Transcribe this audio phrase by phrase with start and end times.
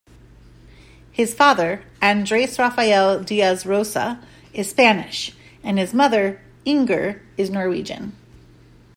[1.11, 4.19] His father, Andres Rafael Diaz Rosa,
[4.51, 8.11] is Spanish and his mother, Inger, is Norwegian.